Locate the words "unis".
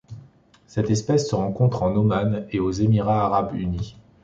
3.53-3.95